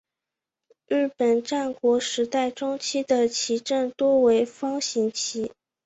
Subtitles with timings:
[0.87, 5.51] 日本战国时代中期的阵旗多为方形旗。